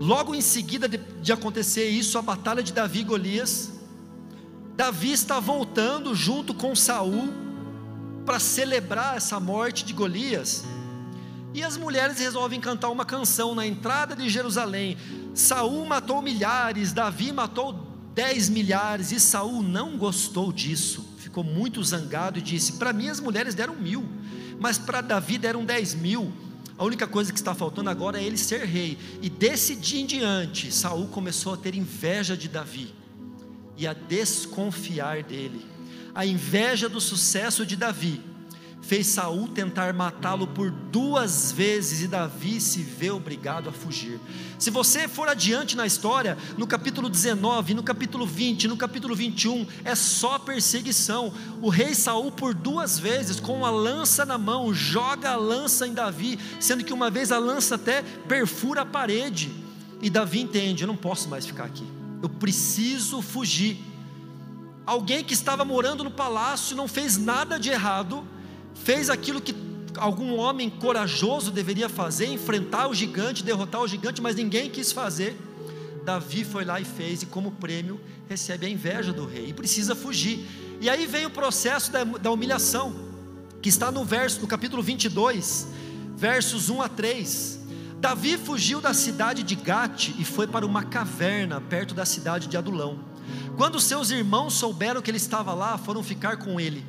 [0.00, 3.72] Logo em seguida de, de acontecer isso, a batalha de Davi e Golias,
[4.76, 7.28] Davi está voltando junto com Saul
[8.24, 10.64] para celebrar essa morte de Golias.
[11.52, 14.96] E as mulheres resolvem cantar uma canção na entrada de Jerusalém.
[15.34, 17.72] Saul matou milhares, Davi matou
[18.14, 21.08] dez milhares, e Saul não gostou disso.
[21.18, 24.08] Ficou muito zangado e disse: Para mim as mulheres deram mil,
[24.60, 26.32] mas para Davi deram dez mil.
[26.78, 28.96] A única coisa que está faltando agora é ele ser rei.
[29.20, 32.94] E desse dia em diante, Saul começou a ter inveja de Davi
[33.76, 35.66] e a desconfiar dele.
[36.14, 38.29] A inveja do sucesso de Davi
[38.90, 44.18] fez Saul tentar matá-lo por duas vezes e Davi se vê obrigado a fugir.
[44.58, 49.64] Se você for adiante na história, no capítulo 19, no capítulo 20, no capítulo 21,
[49.84, 51.32] é só perseguição.
[51.62, 55.94] O rei Saul por duas vezes com a lança na mão joga a lança em
[55.94, 59.52] Davi, sendo que uma vez a lança até perfura a parede.
[60.02, 61.86] E Davi entende, eu não posso mais ficar aqui.
[62.20, 63.78] Eu preciso fugir.
[64.84, 68.26] Alguém que estava morando no palácio não fez nada de errado,
[68.74, 69.54] fez aquilo que
[69.96, 75.38] algum homem corajoso deveria fazer, enfrentar o gigante, derrotar o gigante, mas ninguém quis fazer.
[76.04, 79.94] Davi foi lá e fez, e como prêmio recebe a inveja do rei, e precisa
[79.94, 80.46] fugir.
[80.80, 82.94] E aí vem o processo da, da humilhação,
[83.60, 85.68] que está no verso, no capítulo 22,
[86.16, 87.60] versos 1 a 3.
[87.98, 92.56] Davi fugiu da cidade de Gate e foi para uma caverna perto da cidade de
[92.56, 92.98] Adulão.
[93.58, 96.82] Quando seus irmãos souberam que ele estava lá, foram ficar com ele.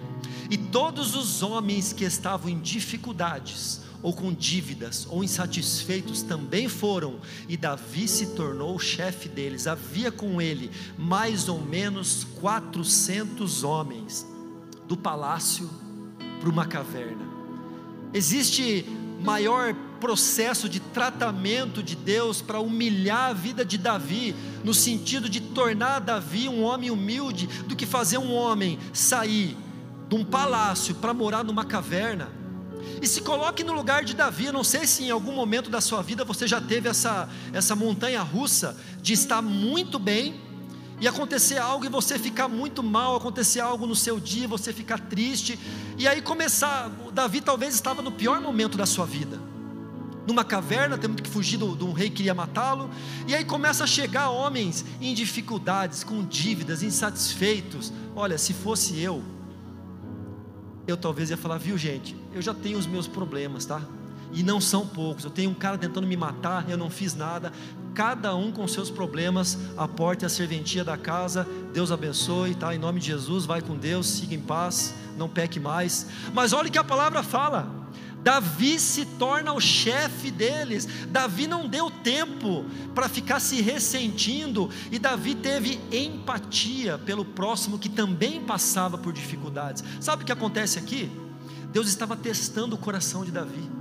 [0.52, 7.22] E todos os homens que estavam em dificuldades, ou com dívidas, ou insatisfeitos também foram,
[7.48, 9.66] e Davi se tornou o chefe deles.
[9.66, 14.28] Havia com ele mais ou menos 400 homens,
[14.90, 15.70] do palácio
[16.42, 17.26] para uma caverna.
[18.14, 18.86] Existe
[19.24, 24.36] maior processo de tratamento de Deus para humilhar a vida de Davi,
[24.66, 29.56] no sentido de tornar Davi um homem humilde, do que fazer um homem sair
[30.12, 32.28] de um palácio para morar numa caverna.
[33.02, 34.48] E se coloque no lugar de Davi.
[34.48, 37.78] Eu não sei se em algum momento da sua vida você já teve essa, essa
[37.78, 40.42] montanha russa de estar muito bem
[41.00, 45.00] e acontecer algo e você ficar muito mal, acontecer algo no seu dia, você ficar
[45.00, 45.58] triste,
[45.98, 46.92] e aí começar.
[47.14, 49.40] Davi talvez estava no pior momento da sua vida,
[50.28, 52.90] numa caverna, tendo que fugir de um rei que queria matá-lo,
[53.28, 57.92] e aí começa a chegar homens em dificuldades, com dívidas, insatisfeitos.
[58.16, 59.24] Olha, se fosse eu,
[60.88, 63.82] eu talvez ia falar, viu gente, eu já tenho os meus problemas, tá?
[64.34, 65.26] E não são poucos.
[65.26, 67.52] Eu tenho um cara tentando me matar, eu não fiz nada.
[67.94, 71.46] Cada um com seus problemas, a porta e a serventia da casa.
[71.74, 72.74] Deus abençoe, tá?
[72.74, 76.08] Em nome de Jesus, vai com Deus, siga em paz, não peque mais.
[76.34, 77.82] Mas olha o que a palavra fala.
[78.24, 80.88] Davi se torna o chefe deles.
[81.10, 87.90] Davi não deu tempo para ficar se ressentindo, e Davi teve empatia pelo próximo que
[87.90, 89.84] também passava por dificuldades.
[90.00, 91.10] Sabe o que acontece aqui?
[91.72, 93.81] Deus estava testando o coração de Davi.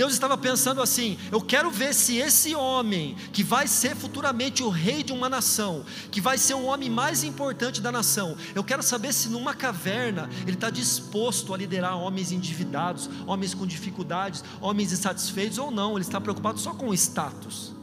[0.00, 4.70] Deus estava pensando assim: eu quero ver se esse homem, que vai ser futuramente o
[4.70, 8.82] rei de uma nação, que vai ser o homem mais importante da nação, eu quero
[8.82, 14.90] saber se numa caverna ele está disposto a liderar homens endividados, homens com dificuldades, homens
[14.90, 17.74] insatisfeitos ou não, ele está preocupado só com o status.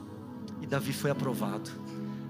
[0.59, 1.69] E Davi foi aprovado.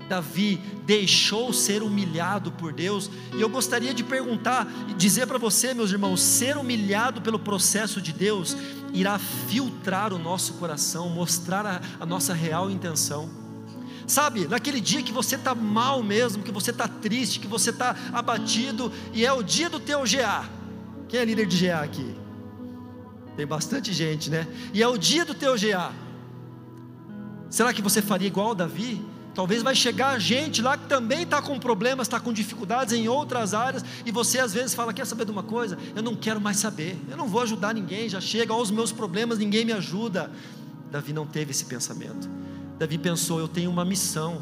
[0.08, 5.74] Davi deixou ser humilhado por Deus, e eu gostaria de perguntar e dizer para você,
[5.74, 8.56] meus irmãos, ser humilhado pelo processo de Deus
[8.94, 13.30] irá filtrar o nosso coração, mostrar a, a nossa real intenção.
[14.08, 17.94] Sabe, naquele dia que você está mal mesmo, que você está triste, que você está
[18.14, 20.50] abatido, e é o dia do teu GA.
[21.10, 22.16] Quem é líder de GA aqui?
[23.36, 24.48] Tem bastante gente, né?
[24.74, 25.92] E é o dia do teu GA.
[27.50, 29.06] Será que você faria igual Davi?
[29.38, 33.54] Talvez vai chegar gente lá que também está com problemas, está com dificuldades em outras
[33.54, 35.78] áreas, e você às vezes fala: Quer saber de uma coisa?
[35.96, 39.38] Eu não quero mais saber, eu não vou ajudar ninguém, já chega aos meus problemas,
[39.38, 40.32] ninguém me ajuda.
[40.90, 42.28] Davi não teve esse pensamento.
[42.80, 44.42] Davi pensou: Eu tenho uma missão,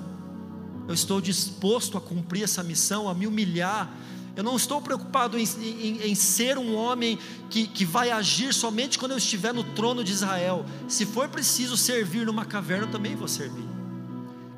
[0.88, 3.94] eu estou disposto a cumprir essa missão, a me humilhar.
[4.34, 8.98] Eu não estou preocupado em, em, em ser um homem que, que vai agir somente
[8.98, 10.66] quando eu estiver no trono de Israel.
[10.88, 13.75] Se for preciso servir numa caverna, eu também vou servir.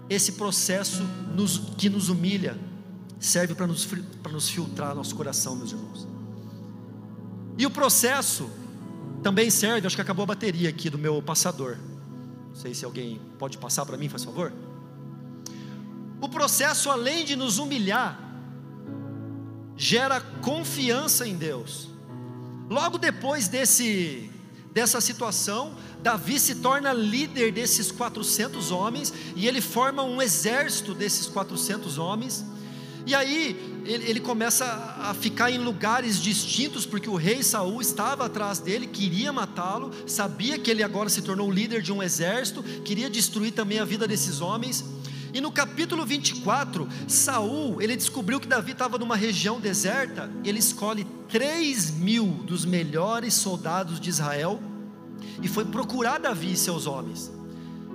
[0.09, 1.03] Esse processo
[1.35, 2.57] nos, que nos humilha
[3.19, 6.07] serve para nos, para nos filtrar nosso coração, meus irmãos.
[7.57, 8.49] E o processo
[9.23, 11.77] também serve, acho que acabou a bateria aqui do meu passador.
[12.49, 14.53] Não sei se alguém pode passar para mim, faz favor.
[16.21, 18.19] O processo, além de nos humilhar,
[19.75, 21.89] gera confiança em Deus.
[22.69, 24.29] Logo depois desse,
[24.77, 31.25] dessa situação, Davi se torna líder desses 400 homens e ele forma um exército desses
[31.25, 32.45] 400 homens.
[33.03, 34.65] E aí ele, começa
[34.99, 40.59] a ficar em lugares distintos, porque o rei Saul estava atrás dele, queria matá-lo, sabia
[40.59, 44.41] que ele agora se tornou líder de um exército, queria destruir também a vida desses
[44.41, 44.85] homens.
[45.37, 51.05] E no capítulo 24, Saul, ele descobriu que Davi estava numa região deserta, ele escolhe
[51.29, 54.59] 3 mil dos melhores soldados de Israel
[55.39, 57.31] e foi procurar Davi e seus homens.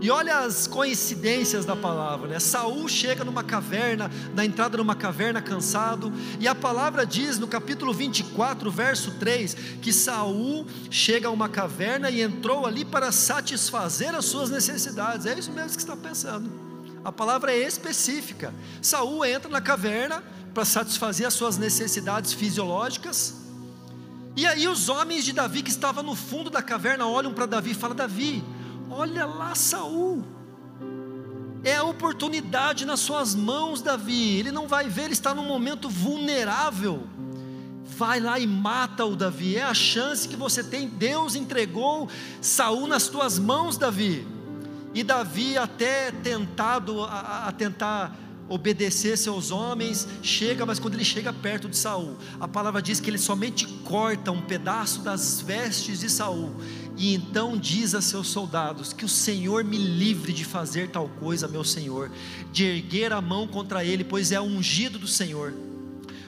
[0.00, 2.38] E olha as coincidências da palavra, né?
[2.38, 7.48] Saul chega numa caverna, na entrada de uma caverna cansado, e a palavra diz no
[7.48, 14.14] capítulo 24, verso 3, que Saul chega a uma caverna e entrou ali para satisfazer
[14.14, 15.26] as suas necessidades.
[15.26, 16.62] É isso mesmo que está pensando.
[17.05, 18.55] A palavra é específica.
[18.81, 20.23] Saul entra na caverna
[20.55, 23.43] para satisfazer as suas necessidades fisiológicas,
[24.35, 27.73] e aí os homens de Davi que estavam no fundo da caverna olham para Davi
[27.73, 28.43] e falam: Davi,
[28.91, 30.25] olha lá Saul.
[31.65, 34.38] É a oportunidade nas suas mãos, Davi.
[34.38, 37.07] Ele não vai ver, ele está num momento vulnerável.
[37.85, 39.57] Vai lá e mata o Davi.
[39.57, 40.88] É a chance que você tem.
[40.88, 42.09] Deus entregou
[42.41, 44.27] Saul nas tuas mãos, Davi.
[44.94, 48.16] E Davi até tentado a, a tentar
[48.48, 53.09] obedecer seus homens, chega, mas quando ele chega perto de Saul, a palavra diz que
[53.09, 56.55] ele somente corta um pedaço das vestes de Saul,
[56.96, 61.48] e então diz a seus soldados: Que o Senhor me livre de fazer tal coisa,
[61.48, 62.11] meu Senhor,
[62.52, 65.55] de erguer a mão contra ele, pois é ungido do Senhor.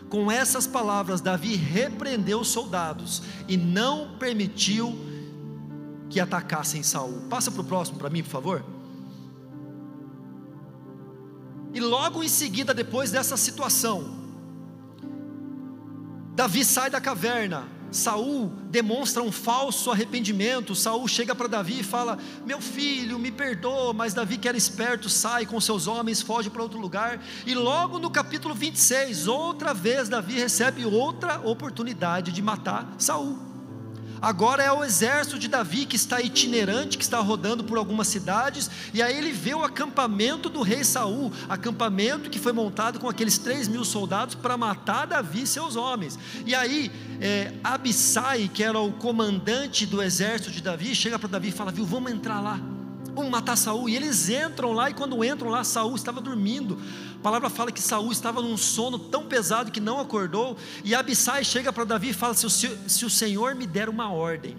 [0.09, 4.97] Com essas palavras, Davi repreendeu os soldados e não permitiu
[6.11, 7.23] que atacassem Saul.
[7.29, 8.65] Passa para o próximo para mim, por favor.
[11.73, 14.25] E logo em seguida, depois dessa situação,
[16.35, 17.69] Davi sai da caverna.
[17.91, 20.75] Saul demonstra um falso arrependimento.
[20.75, 23.93] Saul chega para Davi e fala: Meu filho, me perdoa.
[23.93, 27.21] Mas Davi, que era esperto, sai com seus homens, foge para outro lugar.
[27.47, 33.54] E logo no capítulo 26, outra vez, Davi recebe outra oportunidade de matar Saul.
[34.25, 38.71] Agora é o exército de Davi que está itinerante, que está rodando por algumas cidades,
[38.95, 43.37] e aí ele vê o acampamento do rei Saul, acampamento que foi montado com aqueles
[43.37, 46.19] três mil soldados para matar Davi e seus homens.
[46.47, 51.49] E aí é, Abissai, que era o comandante do exército de Davi, chega para Davi
[51.49, 52.59] e fala: Viu, vamos entrar lá,
[53.15, 53.89] Vamos matar Saul.
[53.89, 56.79] E eles entram lá, e quando entram lá, Saul estava dormindo.
[57.25, 60.59] Palavra fala que Saul estava num sono tão pesado que não acordou.
[60.85, 64.13] E Abissai chega para Davi e fala: se o, se o Senhor me der uma
[64.13, 64.59] ordem,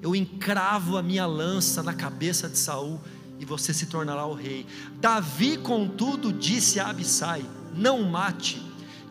[0.00, 3.00] eu encravo a minha lança na cabeça de Saul
[3.40, 4.64] e você se tornará o rei.
[5.00, 8.62] Davi, contudo, disse a Abissai: Não mate.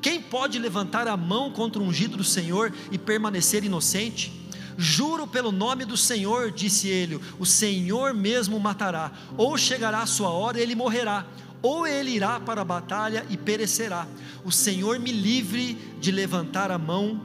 [0.01, 4.31] Quem pode levantar a mão contra o ungido do Senhor e permanecer inocente?
[4.77, 10.29] Juro pelo nome do Senhor, disse ele: O Senhor mesmo matará, ou chegará a sua
[10.29, 11.25] hora e ele morrerá,
[11.63, 14.05] ou ele irá para a batalha e perecerá.
[14.43, 17.21] O Senhor me livre de levantar a mão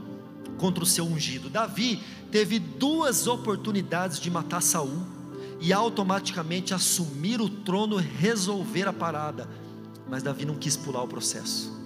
[0.57, 1.51] contra o seu ungido.
[1.51, 5.03] Davi teve duas oportunidades de matar Saul
[5.61, 9.49] e automaticamente assumir o trono resolver a parada.
[10.09, 11.78] Mas Davi não quis pular o processo.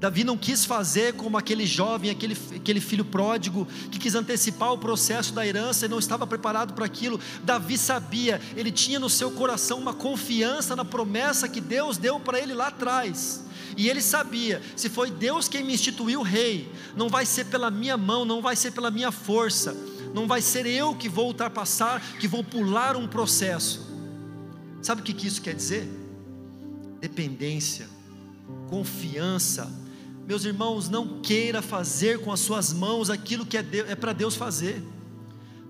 [0.00, 4.78] Davi não quis fazer como aquele jovem, aquele, aquele filho pródigo, que quis antecipar o
[4.78, 7.18] processo da herança e não estava preparado para aquilo.
[7.42, 12.38] Davi sabia, ele tinha no seu coração uma confiança na promessa que Deus deu para
[12.38, 13.44] ele lá atrás.
[13.76, 17.96] E ele sabia: se foi Deus quem me instituiu rei, não vai ser pela minha
[17.96, 19.76] mão, não vai ser pela minha força,
[20.14, 23.88] não vai ser eu que vou ultrapassar, que vou pular um processo.
[24.80, 25.88] Sabe o que isso quer dizer?
[27.00, 27.88] Dependência,
[28.68, 29.68] confiança,
[30.28, 34.36] meus irmãos, não queira fazer com as suas mãos aquilo que é, é para Deus
[34.36, 34.84] fazer.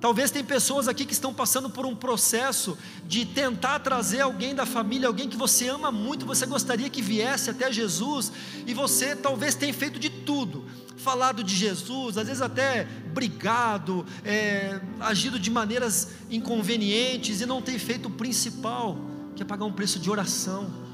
[0.01, 4.67] Talvez tem pessoas aqui que estão passando por um processo de tentar trazer alguém da
[4.67, 8.33] família, alguém que você ama muito, você gostaria que viesse até Jesus,
[8.67, 10.65] e você talvez tenha feito de tudo,
[10.97, 12.83] falado de Jesus, às vezes até
[13.15, 18.99] brigado, é, agido de maneiras inconvenientes, e não tem feito o principal,
[19.37, 20.88] que é pagar um preço de oração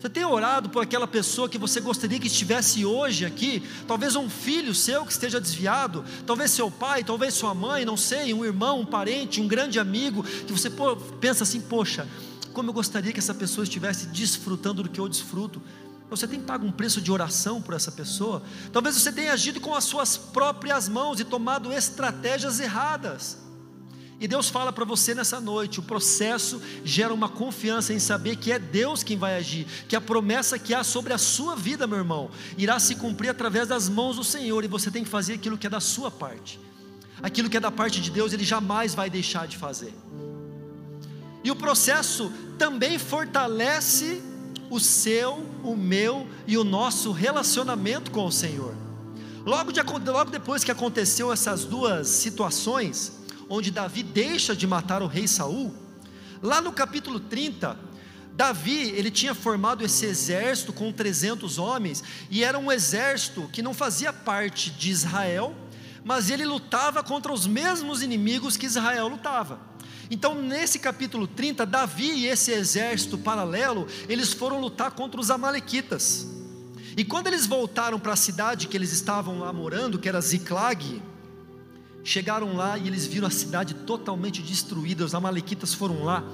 [0.00, 3.62] você tem orado por aquela pessoa que você gostaria que estivesse hoje aqui?
[3.86, 8.32] Talvez um filho seu que esteja desviado, talvez seu pai, talvez sua mãe, não sei,
[8.32, 10.70] um irmão, um parente, um grande amigo, que você
[11.20, 12.08] pensa assim: poxa,
[12.54, 15.60] como eu gostaria que essa pessoa estivesse desfrutando do que eu desfruto.
[16.08, 18.42] Você tem pago um preço de oração por essa pessoa.
[18.72, 23.49] Talvez você tenha agido com as suas próprias mãos e tomado estratégias erradas.
[24.20, 28.52] E Deus fala para você nessa noite: o processo gera uma confiança em saber que
[28.52, 31.96] é Deus quem vai agir, que a promessa que há sobre a sua vida, meu
[31.96, 35.56] irmão, irá se cumprir através das mãos do Senhor, e você tem que fazer aquilo
[35.56, 36.60] que é da sua parte.
[37.22, 39.94] Aquilo que é da parte de Deus, Ele jamais vai deixar de fazer.
[41.42, 44.22] E o processo também fortalece
[44.68, 48.74] o seu, o meu e o nosso relacionamento com o Senhor.
[49.46, 53.19] Logo, de, logo depois que aconteceu essas duas situações,
[53.50, 55.74] onde Davi deixa de matar o rei Saul,
[56.40, 57.76] lá no capítulo 30,
[58.32, 63.74] Davi, ele tinha formado esse exército com 300 homens, e era um exército que não
[63.74, 65.54] fazia parte de Israel,
[66.04, 69.60] mas ele lutava contra os mesmos inimigos que Israel lutava.
[70.08, 76.26] Então, nesse capítulo 30, Davi e esse exército paralelo, eles foram lutar contra os amalequitas.
[76.96, 81.02] E quando eles voltaram para a cidade que eles estavam lá morando, que era Ziclag,
[82.02, 85.04] Chegaram lá e eles viram a cidade totalmente destruída.
[85.04, 86.24] Os amalequitas foram lá,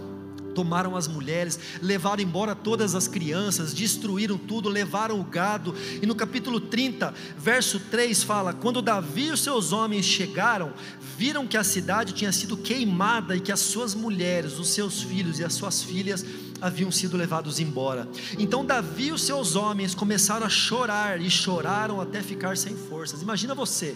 [0.55, 5.75] tomaram as mulheres, levaram embora todas as crianças, destruíram tudo, levaram o gado.
[6.01, 10.73] E no capítulo 30, verso 3 fala: Quando Davi e os seus homens chegaram,
[11.19, 15.39] viram que a cidade tinha sido queimada e que as suas mulheres, os seus filhos
[15.39, 16.25] e as suas filhas
[16.61, 18.09] haviam sido levados embora.
[18.39, 23.21] Então Davi e os seus homens começaram a chorar e choraram até ficar sem forças.
[23.21, 23.95] Imagina você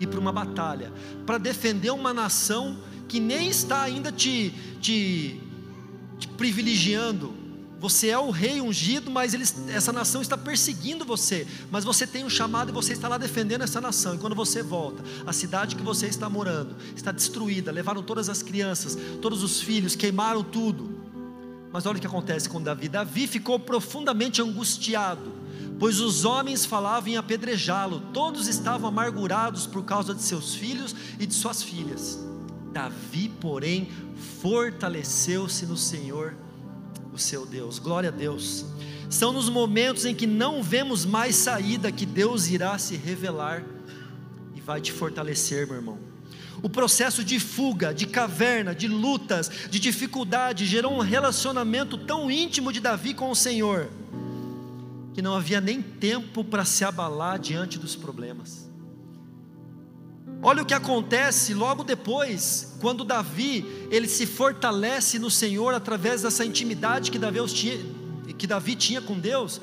[0.00, 0.90] ir para uma batalha,
[1.26, 5.40] para defender uma nação que nem está ainda te, te,
[6.18, 7.38] te privilegiando.
[7.78, 11.46] Você é o rei ungido, mas eles, essa nação está perseguindo você.
[11.70, 14.14] Mas você tem um chamado e você está lá defendendo essa nação.
[14.14, 17.72] E quando você volta, a cidade que você está morando está destruída.
[17.72, 21.00] Levaram todas as crianças, todos os filhos, queimaram tudo.
[21.72, 22.88] Mas olha o que acontece com Davi.
[22.88, 25.39] Davi ficou profundamente angustiado
[25.80, 31.24] pois os homens falavam em apedrejá-lo, todos estavam amargurados por causa de seus filhos e
[31.24, 32.18] de suas filhas.
[32.70, 33.88] Davi, porém,
[34.42, 36.36] fortaleceu-se no Senhor,
[37.14, 37.78] o seu Deus.
[37.78, 38.66] Glória a Deus.
[39.08, 43.64] São nos momentos em que não vemos mais saída que Deus irá se revelar
[44.54, 45.98] e vai te fortalecer, meu irmão.
[46.62, 52.70] O processo de fuga, de caverna, de lutas, de dificuldade gerou um relacionamento tão íntimo
[52.70, 53.88] de Davi com o Senhor
[55.12, 58.70] que não havia nem tempo para se abalar diante dos problemas.
[60.42, 66.44] Olha o que acontece logo depois, quando Davi ele se fortalece no Senhor através dessa
[66.44, 67.78] intimidade que Davi tinha,
[68.38, 69.60] que Davi tinha com Deus,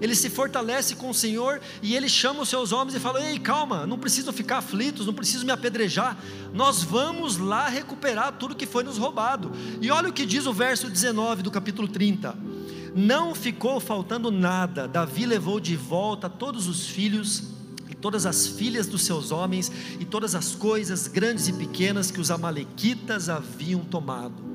[0.00, 3.38] ele se fortalece com o Senhor e ele chama os seus homens e fala: Ei,
[3.38, 6.16] calma, não precisam ficar aflitos, não precisam me apedrejar,
[6.54, 9.50] nós vamos lá recuperar tudo que foi nos roubado.
[9.80, 12.59] E olha o que diz o verso 19 do capítulo 30.
[12.94, 17.44] Não ficou faltando nada, Davi levou de volta todos os filhos
[17.88, 22.20] e todas as filhas dos seus homens e todas as coisas grandes e pequenas que
[22.20, 24.50] os Amalequitas haviam tomado.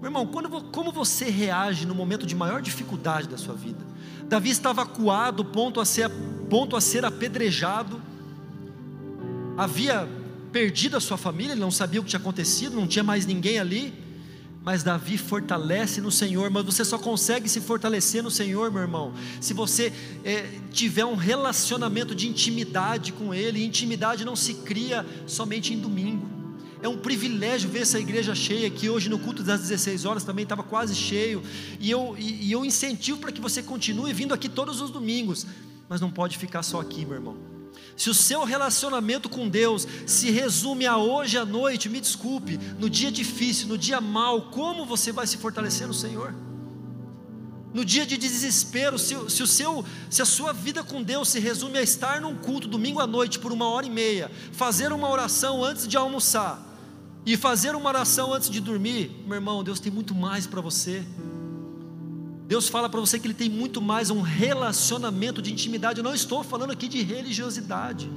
[0.00, 3.86] Meu irmão, quando, como você reage no momento de maior dificuldade da sua vida?
[4.26, 6.10] Davi estava acuado, ponto a ser,
[6.50, 8.02] ponto a ser apedrejado,
[9.56, 10.08] havia
[10.50, 13.58] perdido a sua família, ele não sabia o que tinha acontecido, não tinha mais ninguém
[13.58, 14.01] ali,
[14.64, 19.12] mas Davi fortalece no Senhor, mas você só consegue se fortalecer no Senhor, meu irmão,
[19.40, 19.92] se você
[20.24, 25.78] é, tiver um relacionamento de intimidade com Ele, e intimidade não se cria somente em
[25.78, 26.30] domingo,
[26.80, 30.42] é um privilégio ver essa igreja cheia, que hoje no culto das 16 horas também
[30.42, 31.40] estava quase cheio.
[31.78, 35.46] E eu, e, e eu incentivo para que você continue vindo aqui todos os domingos.
[35.88, 37.51] Mas não pode ficar só aqui, meu irmão.
[37.96, 42.88] Se o seu relacionamento com Deus se resume a hoje à noite, me desculpe, no
[42.88, 46.34] dia difícil, no dia mal, como você vai se fortalecer no Senhor?
[47.72, 51.40] No dia de desespero, se, se, o seu, se a sua vida com Deus se
[51.40, 55.08] resume a estar num culto domingo à noite por uma hora e meia, fazer uma
[55.08, 56.68] oração antes de almoçar,
[57.24, 61.04] e fazer uma oração antes de dormir, meu irmão, Deus tem muito mais para você.
[62.52, 66.00] Deus fala para você que Ele tem muito mais um relacionamento de intimidade.
[66.00, 68.12] Eu não estou falando aqui de religiosidade.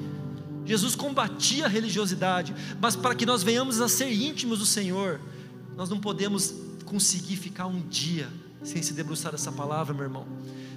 [0.65, 5.21] Jesus combatia a religiosidade, mas para que nós venhamos a ser íntimos do Senhor,
[5.77, 8.27] nós não podemos conseguir ficar um dia
[8.65, 10.25] sem se debruçar dessa palavra, meu irmão.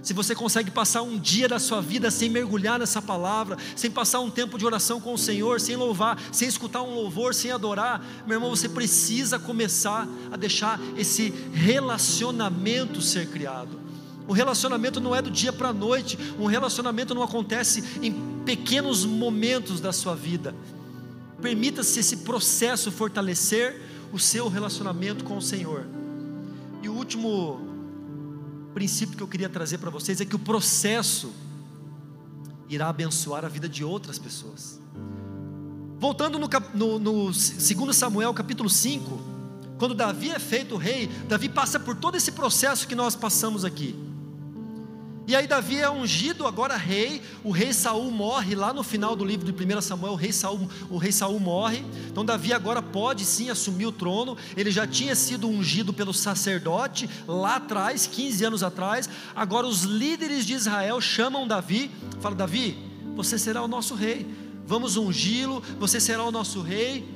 [0.03, 4.20] Se você consegue passar um dia da sua vida sem mergulhar nessa palavra, sem passar
[4.20, 8.05] um tempo de oração com o Senhor, sem louvar, sem escutar um louvor, sem adorar,
[8.26, 13.80] meu irmão, você precisa começar a deixar esse relacionamento ser criado.
[14.28, 18.12] O relacionamento não é do dia para a noite, um relacionamento não acontece em
[18.45, 20.55] pequenos momentos da sua vida.
[21.41, 23.80] Permita-se esse processo fortalecer
[24.12, 25.86] o seu relacionamento com o Senhor.
[26.82, 27.68] E o último
[28.75, 31.33] princípio que eu queria trazer para vocês é que o processo
[32.69, 34.81] irá abençoar a vida de outras pessoas.
[35.99, 39.21] Voltando no, no, no 2 Samuel capítulo 5,
[39.79, 44.08] quando Davi é feito rei, Davi passa por todo esse processo que nós passamos aqui.
[45.29, 49.26] E aí Davi é ungido agora rei, o rei Saul morre lá no final do
[49.26, 51.85] livro de 1 Samuel, o rei Saul, o rei Saul morre.
[52.11, 54.39] Então Davi agora pode sim assumir o trono.
[54.57, 59.07] Ele já tinha sido ungido pelo sacerdote lá atrás, 15 anos atrás.
[59.37, 61.91] Agora os líderes de Israel chamam Davi,
[62.22, 62.79] fala: "Davi,
[63.14, 64.26] você será o nosso rei.
[64.66, 67.07] Vamos ungí-lo, você será o nosso rei."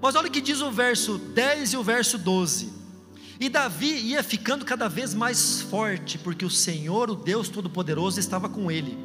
[0.00, 2.81] Mas olha o que diz o verso 10 e o verso 12.
[3.42, 8.48] E Davi ia ficando cada vez mais forte, porque o Senhor, o Deus Todo-Poderoso, estava
[8.48, 8.96] com ele.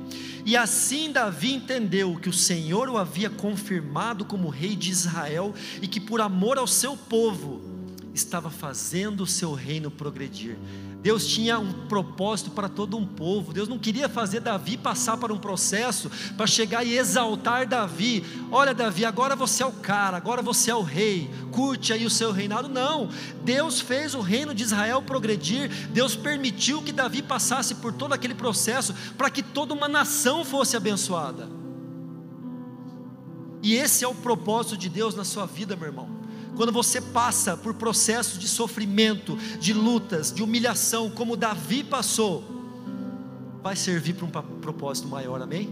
[0.45, 5.87] E assim Davi entendeu que o Senhor o havia confirmado como rei de Israel e
[5.87, 7.63] que por amor ao seu povo
[8.13, 10.55] estava fazendo o seu reino progredir.
[11.01, 13.53] Deus tinha um propósito para todo um povo.
[13.53, 18.25] Deus não queria fazer Davi passar por um processo para chegar e exaltar Davi.
[18.51, 21.29] Olha, Davi, agora você é o cara, agora você é o rei.
[21.51, 22.67] Curte aí o seu reinado.
[22.67, 23.09] Não.
[23.43, 25.69] Deus fez o reino de Israel progredir.
[25.89, 30.75] Deus permitiu que Davi passasse por todo aquele processo para que toda uma nação fosse
[30.75, 31.47] abençoada.
[33.61, 36.26] E esse é o propósito de Deus na sua vida, meu irmão.
[36.57, 42.43] Quando você passa por processos de sofrimento, de lutas, de humilhação, como Davi passou,
[43.61, 45.69] vai servir para um propósito maior, amém?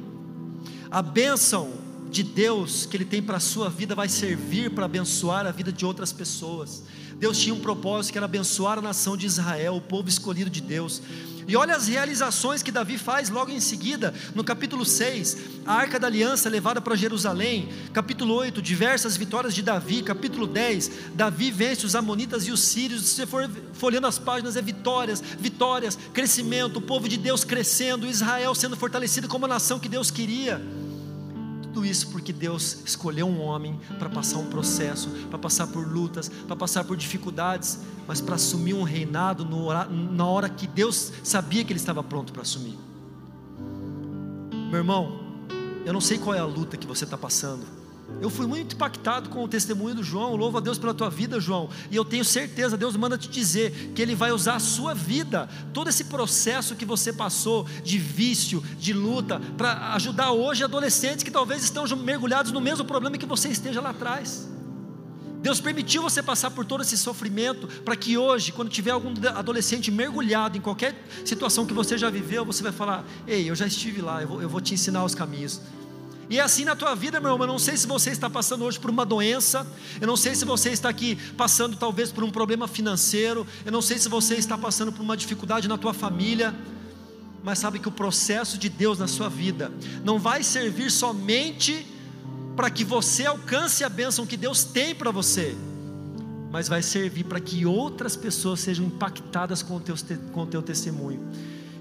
[0.92, 1.74] A bênção
[2.12, 5.72] de Deus que Ele tem para a sua vida vai servir para abençoar a vida
[5.72, 6.84] de outras pessoas.
[7.18, 10.62] Deus tinha um propósito que era abençoar a nação de Israel, o povo escolhido de
[10.62, 11.02] Deus.
[11.48, 16.00] E olha as realizações que Davi faz logo em seguida, no capítulo 6, a arca
[16.00, 21.86] da aliança levada para Jerusalém, capítulo 8, diversas vitórias de Davi, capítulo 10, Davi vence
[21.86, 26.78] os amonitas e os sírios, se você for folhando as páginas, é vitórias, vitórias, crescimento,
[26.78, 30.62] o povo de Deus crescendo, Israel sendo fortalecido como a nação que Deus queria.
[31.76, 36.30] Tudo isso porque Deus escolheu um homem para passar um processo, para passar por lutas,
[36.30, 41.74] para passar por dificuldades, mas para assumir um reinado na hora que Deus sabia que
[41.74, 42.80] ele estava pronto para assumir.
[44.70, 45.20] Meu irmão,
[45.86, 47.66] eu não sei qual é a luta que você está passando,
[48.22, 50.36] eu fui muito impactado com o testemunho do João.
[50.36, 51.70] Louvo a Deus pela tua vida, João.
[51.92, 55.50] E eu tenho certeza, Deus manda te dizer que Ele vai usar a sua vida,
[55.74, 61.32] todo esse processo que você passou de vício, de luta, para ajudar hoje adolescentes que
[61.32, 64.48] talvez estão mergulhados no mesmo problema que você esteja lá atrás.
[65.42, 69.92] Deus permitiu você passar por todo esse sofrimento para que hoje, quando tiver algum adolescente
[69.92, 74.02] mergulhado em qualquer situação que você já viveu, você vai falar: Ei, eu já estive
[74.02, 75.62] lá, eu vou, eu vou te ensinar os caminhos.
[76.30, 77.48] E é assim na tua vida, meu irmão.
[77.48, 79.66] Eu não sei se você está passando hoje por uma doença.
[80.02, 83.46] Eu não sei se você está aqui passando talvez por um problema financeiro.
[83.66, 86.54] Eu não sei se você está passando por uma dificuldade na tua família.
[87.44, 89.72] Mas sabe que o processo de Deus na sua vida
[90.04, 91.86] não vai servir somente
[92.56, 95.56] para que você alcance a bênção que Deus tem para você,
[96.52, 99.96] mas vai servir para que outras pessoas sejam impactadas com o, teu,
[100.32, 101.20] com o teu testemunho.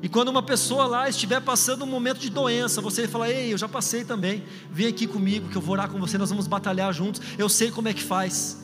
[0.03, 3.53] E quando uma pessoa lá estiver passando um momento de doença, você vai falar: Ei,
[3.53, 6.47] eu já passei também, vem aqui comigo, que eu vou orar com você, nós vamos
[6.47, 8.63] batalhar juntos, eu sei como é que faz.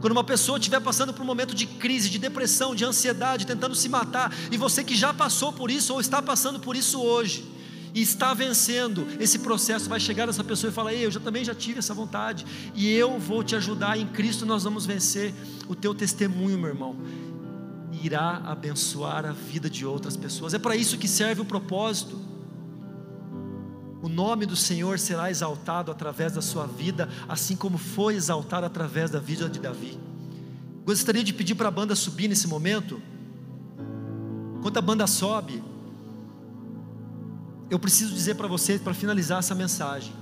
[0.00, 3.74] Quando uma pessoa estiver passando por um momento de crise, de depressão, de ansiedade, tentando
[3.74, 7.44] se matar, e você que já passou por isso ou está passando por isso hoje,
[7.96, 11.42] e está vencendo esse processo, vai chegar essa pessoa e falar: Ei, eu já, também
[11.42, 12.44] já tive essa vontade,
[12.74, 15.32] e eu vou te ajudar, em Cristo nós vamos vencer.
[15.66, 16.94] O teu testemunho, meu irmão,
[18.02, 20.54] irá abençoar a vida de outras pessoas.
[20.54, 22.18] É para isso que serve o propósito.
[24.02, 29.10] O nome do Senhor será exaltado através da sua vida, assim como foi exaltado através
[29.10, 29.98] da vida de Davi.
[30.84, 33.00] Gostaria de pedir para a banda subir nesse momento.
[34.58, 35.62] Enquanto a banda sobe,
[37.68, 40.12] eu preciso dizer para vocês, para finalizar essa mensagem,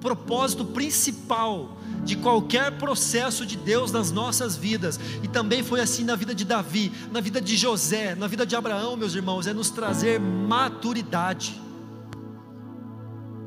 [0.00, 6.16] propósito principal de qualquer processo de Deus nas nossas vidas, e também foi assim na
[6.16, 9.70] vida de Davi, na vida de José, na vida de Abraão, meus irmãos, é nos
[9.70, 11.60] trazer maturidade.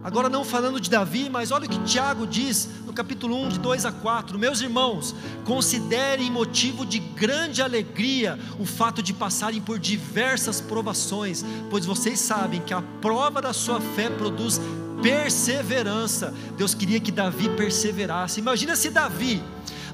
[0.03, 3.59] Agora, não falando de Davi, mas olha o que Tiago diz no capítulo 1, de
[3.59, 5.13] 2 a 4: Meus irmãos,
[5.45, 12.61] considerem motivo de grande alegria o fato de passarem por diversas provações, pois vocês sabem
[12.61, 14.59] que a prova da sua fé produz
[15.01, 16.33] perseverança.
[16.57, 18.39] Deus queria que Davi perseverasse.
[18.39, 19.41] Imagina se Davi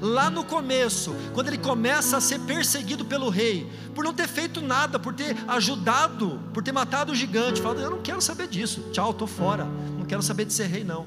[0.00, 4.60] lá no começo, quando ele começa a ser perseguido pelo rei, por não ter feito
[4.60, 8.90] nada, por ter ajudado, por ter matado o gigante, falando: Eu não quero saber disso,
[8.92, 9.64] tchau, estou fora,
[9.96, 11.06] não quero saber de ser rei, não.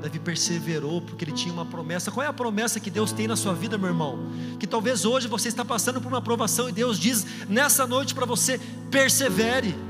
[0.00, 2.12] Davi perseverou porque ele tinha uma promessa.
[2.12, 4.30] Qual é a promessa que Deus tem na sua vida, meu irmão?
[4.60, 8.24] Que talvez hoje você está passando por uma provação e Deus diz nessa noite para
[8.24, 9.87] você: persevere.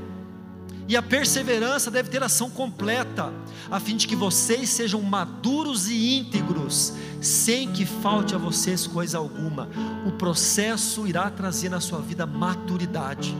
[0.89, 3.31] E a perseverança deve ter ação completa,
[3.69, 9.19] a fim de que vocês sejam maduros e íntegros, sem que falte a vocês coisa
[9.19, 9.69] alguma.
[10.07, 13.37] O processo irá trazer na sua vida maturidade.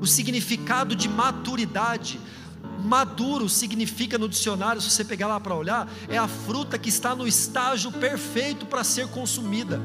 [0.00, 2.18] O significado de maturidade
[2.82, 7.14] maduro significa no dicionário, se você pegar lá para olhar, é a fruta que está
[7.14, 9.78] no estágio perfeito para ser consumida.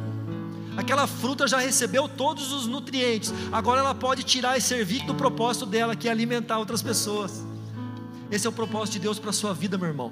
[0.78, 5.66] Aquela fruta já recebeu todos os nutrientes, agora ela pode tirar e servir do propósito
[5.66, 7.46] dela, que é alimentar outras pessoas.
[8.32, 10.12] Esse é o propósito de Deus para a sua vida, meu irmão.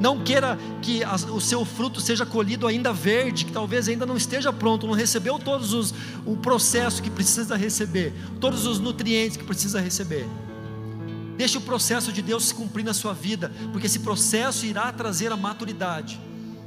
[0.00, 1.02] Não queira que
[1.32, 5.38] o seu fruto seja colhido ainda verde, que talvez ainda não esteja pronto, não recebeu
[5.38, 5.92] todos os
[6.24, 10.26] o processo que precisa receber, todos os nutrientes que precisa receber.
[11.36, 15.32] Deixe o processo de Deus se cumprir na sua vida, porque esse processo irá trazer
[15.32, 16.18] a maturidade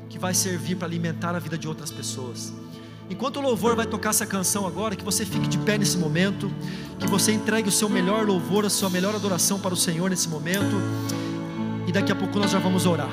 [0.09, 2.53] que vai servir para alimentar a vida de outras pessoas.
[3.11, 6.49] Enquanto o louvor vai tocar essa canção agora, que você fique de pé nesse momento,
[6.97, 10.29] que você entregue o seu melhor louvor, a sua melhor adoração para o Senhor nesse
[10.29, 10.77] momento,
[11.85, 13.09] e daqui a pouco nós já vamos orar.